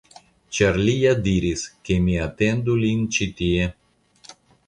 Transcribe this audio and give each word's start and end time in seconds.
Ĉar 0.59 0.77
li 0.87 0.93
ja 0.99 1.11
diris, 1.27 1.65
ke 1.89 1.99
mi 2.07 2.15
atendu 2.23 2.79
lin 2.87 3.05
ĉi 3.17 3.27
tie. 3.43 3.71